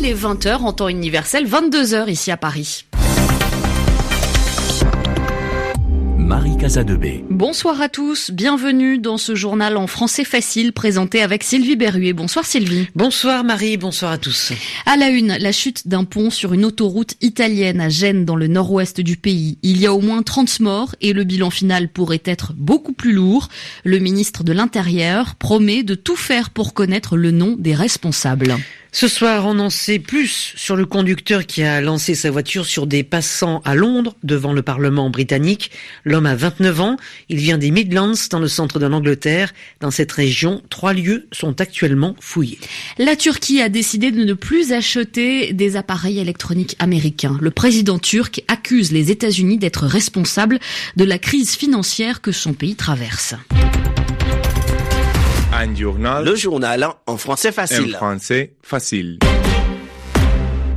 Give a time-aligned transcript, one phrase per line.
[0.00, 2.86] il est 20h en temps universel, 22h ici à Paris.
[6.16, 7.22] Marie Casadebé.
[7.28, 12.14] Bonsoir à tous, bienvenue dans ce journal en français facile présenté avec Sylvie Berruet.
[12.14, 12.86] Bonsoir Sylvie.
[12.94, 14.52] Bonsoir Marie, bonsoir à tous.
[14.86, 18.46] À la une, la chute d'un pont sur une autoroute italienne à Gênes dans le
[18.46, 19.58] nord-ouest du pays.
[19.62, 23.12] Il y a au moins 30 morts et le bilan final pourrait être beaucoup plus
[23.12, 23.48] lourd.
[23.84, 28.56] Le ministre de l'Intérieur promet de tout faire pour connaître le nom des responsables.
[28.92, 32.88] Ce soir, on en sait plus sur le conducteur qui a lancé sa voiture sur
[32.88, 35.70] des passants à Londres devant le Parlement britannique.
[36.04, 36.96] L'homme a 29 ans.
[37.28, 39.54] Il vient des Midlands dans le centre de l'Angleterre.
[39.78, 42.58] Dans cette région, trois lieux sont actuellement fouillés.
[42.98, 47.38] La Turquie a décidé de ne plus acheter des appareils électroniques américains.
[47.40, 50.58] Le président turc accuse les États-Unis d'être responsables
[50.96, 53.34] de la crise financière que son pays traverse.
[55.62, 57.94] Le journal en français facile.
[57.94, 59.18] En français facile.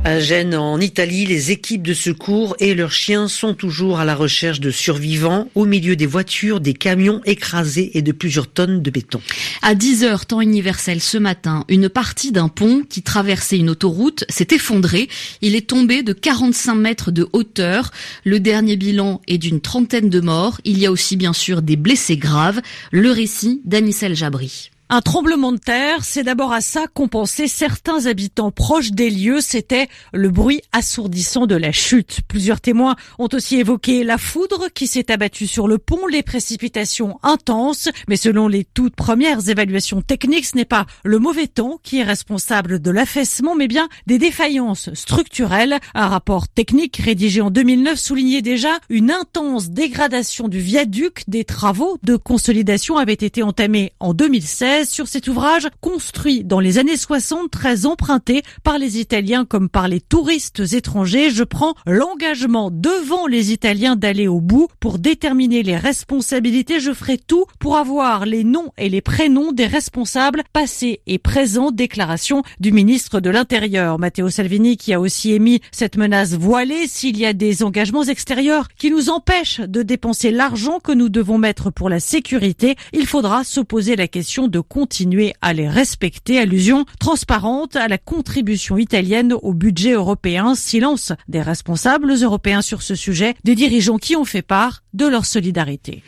[0.04, 4.14] À Gênes, en Italie, les équipes de secours et leurs chiens sont toujours à la
[4.14, 8.90] recherche de survivants au milieu des voitures, des camions écrasés et de plusieurs tonnes de
[8.90, 9.22] béton.
[9.62, 14.26] À 10 heures, temps universel ce matin, une partie d'un pont qui traversait une autoroute
[14.28, 15.08] s'est effondrée.
[15.40, 17.90] Il est tombé de 45 mètres de hauteur.
[18.24, 20.60] Le dernier bilan est d'une trentaine de morts.
[20.64, 22.60] Il y a aussi bien sûr des blessés graves.
[22.92, 24.70] Le récit d'Anissel Jabri.
[24.94, 29.40] Un tremblement de terre, c'est d'abord à ça qu'ont pensé certains habitants proches des lieux,
[29.40, 32.20] c'était le bruit assourdissant de la chute.
[32.28, 37.18] Plusieurs témoins ont aussi évoqué la foudre qui s'est abattue sur le pont, les précipitations
[37.24, 41.98] intenses, mais selon les toutes premières évaluations techniques, ce n'est pas le mauvais temps qui
[41.98, 45.80] est responsable de l'affaissement, mais bien des défaillances structurelles.
[45.96, 51.24] Un rapport technique rédigé en 2009 soulignait déjà une intense dégradation du viaduc.
[51.26, 56.78] Des travaux de consolidation avaient été entamés en 2016 sur cet ouvrage construit dans les
[56.78, 61.30] années 60, très emprunté par les Italiens comme par les touristes étrangers.
[61.30, 66.80] Je prends l'engagement devant les Italiens d'aller au bout pour déterminer les responsabilités.
[66.80, 71.70] Je ferai tout pour avoir les noms et les prénoms des responsables passés et présents.
[71.70, 77.18] Déclaration du ministre de l'Intérieur, Matteo Salvini, qui a aussi émis cette menace voilée s'il
[77.18, 81.70] y a des engagements extérieurs qui nous empêchent de dépenser l'argent que nous devons mettre
[81.70, 82.76] pour la sécurité.
[82.92, 86.38] Il faudra se poser la question de continuer à les respecter.
[86.38, 90.54] Allusion transparente à la contribution italienne au budget européen.
[90.54, 95.24] Silence des responsables européens sur ce sujet, des dirigeants qui ont fait part de leur
[95.26, 96.02] solidarité.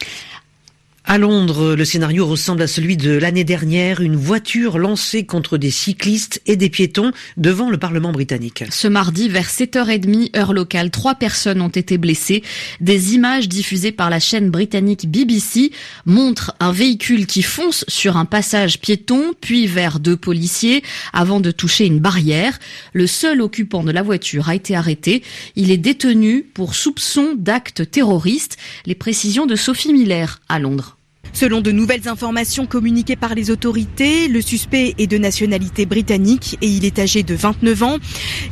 [1.09, 5.71] À Londres, le scénario ressemble à celui de l'année dernière, une voiture lancée contre des
[5.71, 8.65] cyclistes et des piétons devant le Parlement britannique.
[8.71, 12.43] Ce mardi, vers 7h30, heure locale, trois personnes ont été blessées.
[12.81, 15.71] Des images diffusées par la chaîne britannique BBC
[16.07, 21.53] montrent un véhicule qui fonce sur un passage piéton, puis vers deux policiers, avant de
[21.53, 22.59] toucher une barrière.
[22.95, 25.23] Le seul occupant de la voiture a été arrêté.
[25.55, 28.57] Il est détenu pour soupçon d'actes terroristes.
[28.87, 30.96] Les précisions de Sophie Miller à Londres.
[31.33, 36.69] Selon de nouvelles informations communiquées par les autorités, le suspect est de nationalité britannique et
[36.69, 37.97] il est âgé de 29 ans.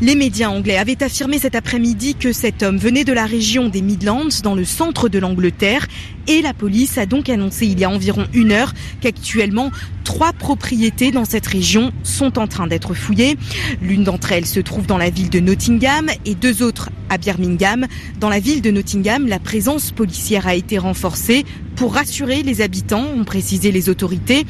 [0.01, 3.83] Les médias anglais avaient affirmé cet après-midi que cet homme venait de la région des
[3.83, 5.87] Midlands, dans le centre de l'Angleterre,
[6.27, 9.71] et la police a donc annoncé il y a environ une heure qu'actuellement
[10.05, 13.37] trois propriétés dans cette région sont en train d'être fouillées.
[13.83, 17.87] L'une d'entre elles se trouve dans la ville de Nottingham et deux autres à Birmingham.
[18.21, 21.45] Dans la ville de Nottingham, la présence policière a été renforcée
[21.77, 24.47] pour rassurer les habitants, ont précisé les autorités.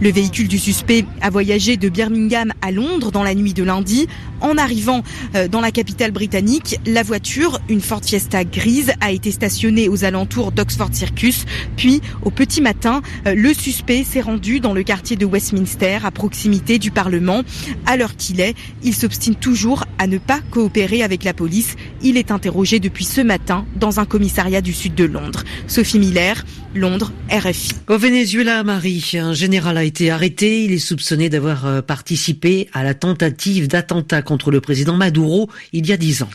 [0.00, 4.06] Le véhicule du suspect a voyagé de Birmingham à Londres dans la nuit de lundi.
[4.40, 5.02] En arrivant
[5.34, 10.04] euh, dans la capitale britannique, la voiture, une Ford Fiesta grise, a été stationnée aux
[10.04, 11.46] alentours d'Oxford Circus.
[11.76, 16.10] Puis, au petit matin, euh, le suspect s'est rendu dans le quartier de Westminster, à
[16.10, 17.42] proximité du Parlement.
[17.86, 21.76] À l'heure qu'il est, il s'obstine toujours à ne pas coopérer avec la police.
[22.02, 25.44] Il est interrogé depuis ce matin dans un commissariat du sud de Londres.
[25.66, 26.44] Sophie Miller,
[26.76, 27.72] Londres, RFI.
[27.88, 30.64] Au Venezuela, Marie, un général a été arrêté.
[30.64, 35.86] Il est soupçonné d'avoir euh, participé à la tentative d'attentat contre le président Maduro il
[35.86, 36.30] y a dix ans.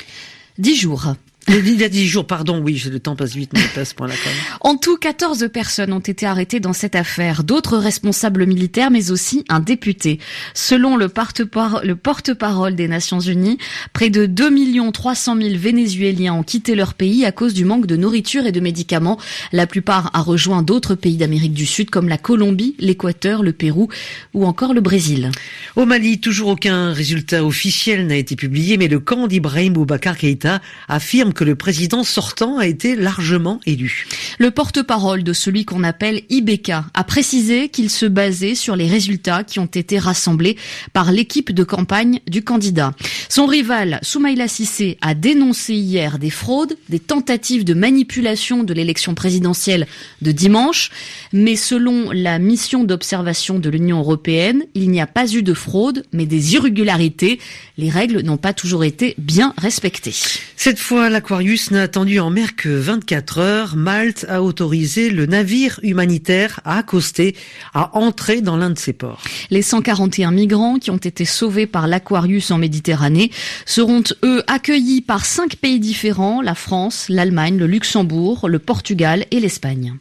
[0.58, 1.16] Dix jours.
[1.48, 4.14] Il y a dix jours, pardon, oui, le temps passe vite, mais passe point là
[4.62, 9.44] En tout, 14 personnes ont été arrêtées dans cette affaire, d'autres responsables militaires, mais aussi
[9.50, 10.20] un député.
[10.54, 13.58] Selon le porte-parole des Nations Unies,
[13.92, 14.52] près de 2
[14.92, 18.60] 300 000 Vénézuéliens ont quitté leur pays à cause du manque de nourriture et de
[18.60, 19.20] médicaments.
[19.52, 23.90] La plupart a rejoint d'autres pays d'Amérique du Sud comme la Colombie, l'Équateur, le Pérou
[24.34, 25.32] ou encore le Brésil.
[25.76, 30.62] Au Mali, toujours aucun résultat officiel n'a été publié, mais le camp d'Ibrahim Boubacar Keïta
[30.88, 34.08] affirme que le président sortant a été largement élu.
[34.42, 39.44] Le porte-parole de celui qu'on appelle IBK a précisé qu'il se basait sur les résultats
[39.44, 40.58] qui ont été rassemblés
[40.94, 42.94] par l'équipe de campagne du candidat.
[43.30, 49.14] Son rival, Soumaïla Sissé, a dénoncé hier des fraudes, des tentatives de manipulation de l'élection
[49.14, 49.86] présidentielle
[50.24, 50.90] de dimanche,
[51.34, 56.04] mais selon la mission d'observation de l'Union européenne, il n'y a pas eu de fraude,
[56.14, 57.40] mais des irrégularités.
[57.78, 60.16] Les règles n'ont pas toujours été bien respectées.
[60.56, 63.76] Cette fois, l'Aquarius n'a attendu en mer que 24 heures.
[63.76, 67.36] Malte a autorisé le navire humanitaire à accoster,
[67.74, 69.22] à entrer dans l'un de ses ports.
[69.50, 73.32] Les 141 migrants qui ont été sauvés par l'Aquarius en Méditerranée
[73.66, 79.40] seront, eux, accueillis par cinq pays différents, la France, l'Allemagne, le Luxembourg, le Portugal et
[79.40, 79.96] l'Espagne.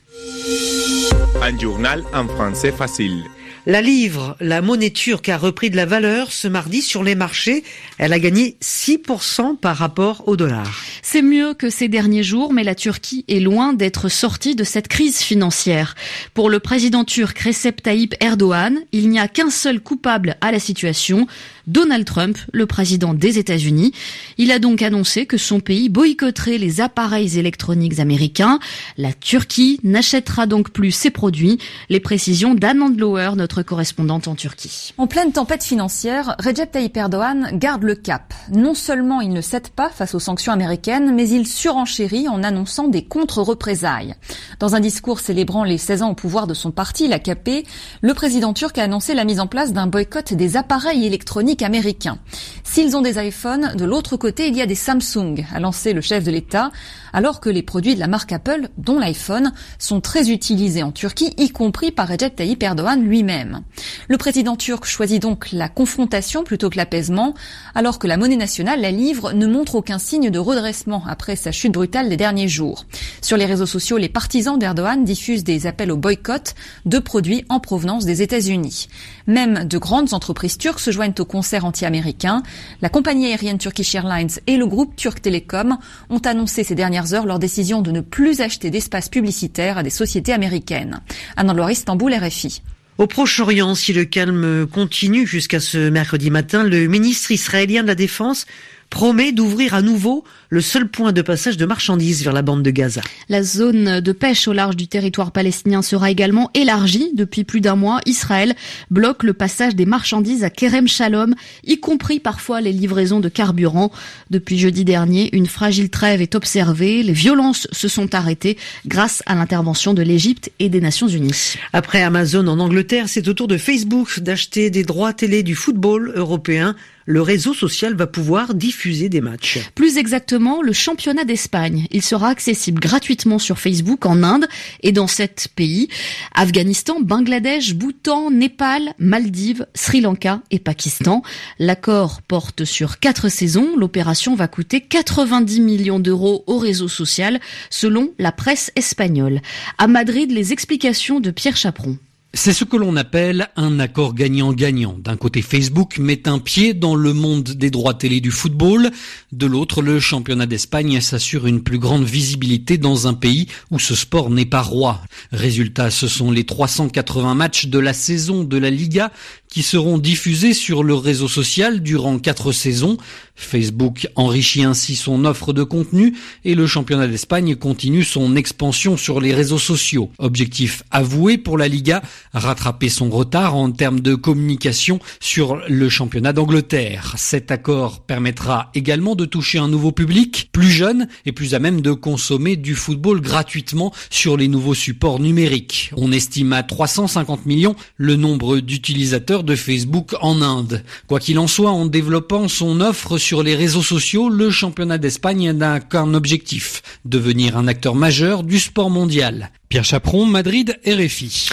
[1.42, 3.24] Un journal en français facile.
[3.66, 7.62] La livre, la monnaie turque, a repris de la valeur ce mardi sur les marchés.
[7.98, 10.82] Elle a gagné 6% par rapport au dollar.
[11.02, 14.88] C'est mieux que ces derniers jours, mais la Turquie est loin d'être sortie de cette
[14.88, 15.94] crise financière.
[16.32, 20.58] Pour le président turc Recep Tayyip Erdogan, il n'y a qu'un seul coupable à la
[20.58, 21.26] situation,
[21.70, 23.92] Donald Trump, le président des États-Unis.
[24.38, 28.58] Il a donc annoncé que son pays boycotterait les appareils électroniques américains.
[28.98, 31.58] La Turquie n'achètera donc plus ses produits.
[31.88, 34.92] Les précisions d'Anne Andlauer, notre correspondante en Turquie.
[34.98, 38.34] En pleine tempête financière, Recep Tayyip Erdogan garde le cap.
[38.52, 42.88] Non seulement il ne cède pas face aux sanctions américaines, mais il surenchérit en annonçant
[42.88, 44.16] des contre-représailles.
[44.58, 47.64] Dans un discours célébrant les 16 ans au pouvoir de son parti, l'AKP,
[48.02, 52.18] le président turc a annoncé la mise en place d'un boycott des appareils électroniques américains.
[52.64, 56.00] S'ils ont des iPhones, de l'autre côté, il y a des Samsung, a lancé le
[56.00, 56.70] chef de l'État,
[57.12, 61.34] alors que les produits de la marque Apple, dont l'iPhone, sont très utilisés en Turquie,
[61.36, 63.62] y compris par Recep Tayyip Erdogan lui-même.
[64.08, 67.34] Le président turc choisit donc la confrontation plutôt que l'apaisement,
[67.74, 71.52] alors que la monnaie nationale, la livre, ne montre aucun signe de redressement après sa
[71.52, 72.84] chute brutale des derniers jours.
[73.20, 76.54] Sur les réseaux sociaux, les partisans d'Erdogan diffusent des appels au boycott
[76.86, 78.88] de produits en provenance des États-Unis.
[79.26, 82.42] Même de grandes entreprises turques se joignent au concert anti-américain.
[82.82, 85.78] La compagnie aérienne Turkish Airlines et le groupe Turk Telecom
[86.10, 89.88] ont annoncé ces dernières heures leur décision de ne plus acheter d'espace publicitaire à des
[89.88, 91.00] sociétés américaines.
[91.38, 92.60] Anne Istanbul, RFI.
[92.98, 97.94] Au Proche-Orient, si le calme continue jusqu'à ce mercredi matin, le ministre israélien de la
[97.94, 98.44] Défense
[98.90, 102.70] promet d'ouvrir à nouveau le seul point de passage de marchandises vers la bande de
[102.70, 103.00] Gaza.
[103.28, 107.12] La zone de pêche au large du territoire palestinien sera également élargie.
[107.14, 108.54] Depuis plus d'un mois, Israël
[108.90, 111.34] bloque le passage des marchandises à Kerem Shalom,
[111.64, 113.92] y compris parfois les livraisons de carburant.
[114.30, 117.04] Depuis jeudi dernier, une fragile trêve est observée.
[117.04, 121.54] Les violences se sont arrêtées grâce à l'intervention de l'Égypte et des Nations Unies.
[121.72, 126.12] Après Amazon en Angleterre, c'est au tour de Facebook d'acheter des droits télé du football
[126.16, 126.74] européen
[127.10, 129.58] le réseau social va pouvoir diffuser des matchs.
[129.74, 131.86] Plus exactement, le championnat d'Espagne.
[131.90, 134.46] Il sera accessible gratuitement sur Facebook en Inde
[134.82, 135.88] et dans sept pays.
[136.34, 141.22] Afghanistan, Bangladesh, Bhoutan, Népal, Maldives, Sri Lanka et Pakistan.
[141.58, 143.76] L'accord porte sur quatre saisons.
[143.76, 147.40] L'opération va coûter 90 millions d'euros au réseau social
[147.70, 149.40] selon la presse espagnole.
[149.78, 151.98] À Madrid, les explications de Pierre Chaperon.
[152.32, 154.96] C'est ce que l'on appelle un accord gagnant-gagnant.
[154.96, 158.92] D'un côté, Facebook met un pied dans le monde des droits télé du football.
[159.32, 163.96] De l'autre, le championnat d'Espagne s'assure une plus grande visibilité dans un pays où ce
[163.96, 165.00] sport n'est pas roi.
[165.32, 169.10] Résultat, ce sont les 380 matchs de la saison de la Liga
[169.50, 172.96] qui seront diffusés sur le réseau social durant quatre saisons.
[173.34, 176.14] Facebook enrichit ainsi son offre de contenu
[176.44, 180.10] et le championnat d'Espagne continue son expansion sur les réseaux sociaux.
[180.18, 182.02] Objectif avoué pour la Liga,
[182.32, 187.14] rattraper son retard en termes de communication sur le championnat d'Angleterre.
[187.16, 191.80] Cet accord permettra également de toucher un nouveau public, plus jeune et plus à même
[191.80, 195.90] de consommer du football gratuitement sur les nouveaux supports numériques.
[195.96, 200.84] On estime à 350 millions le nombre d'utilisateurs de Facebook en Inde.
[201.06, 205.52] Quoi qu'il en soit, en développant son offre sur les réseaux sociaux, le championnat d'Espagne
[205.52, 209.50] n'a qu'un objectif, devenir un acteur majeur du sport mondial.
[209.68, 211.48] Pierre Chaperon, Madrid, RFI.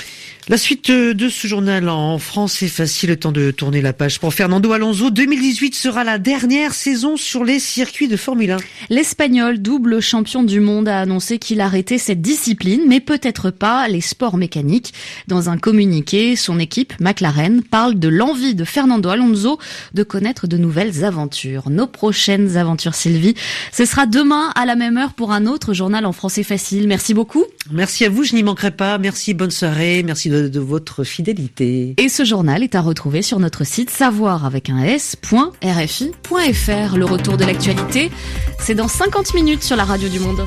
[0.49, 4.17] La suite de ce journal en France est facile, le temps de tourner la page.
[4.17, 8.57] Pour Fernando Alonso, 2018 sera la dernière saison sur les circuits de Formule 1.
[8.89, 13.99] L'Espagnol, double champion du monde, a annoncé qu'il arrêtait cette discipline, mais peut-être pas les
[13.99, 14.93] sports mécaniques.
[15.27, 19.59] Dans un communiqué, son équipe, McLaren, parle de l'envie de Fernando Alonso
[19.93, 21.69] de connaître de nouvelles aventures.
[21.69, 23.35] Nos prochaines aventures, Sylvie,
[23.73, 26.87] ce sera demain à la même heure pour un autre journal en français facile.
[26.87, 27.43] Merci beaucoup.
[27.69, 28.97] Merci à vous, je n'y manquerai pas.
[28.97, 30.03] Merci, bonne soirée.
[30.03, 31.95] Merci de votre fidélité.
[31.97, 36.17] Et ce journal est à retrouver sur notre site savoir avec un s.rfi.fr.
[36.97, 38.11] Le retour de l'actualité,
[38.59, 40.45] c'est dans 50 minutes sur la radio du monde.